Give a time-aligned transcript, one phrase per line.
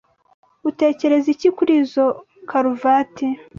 [0.69, 2.17] Utekereza iki kuri izoi
[2.49, 3.25] karuvati?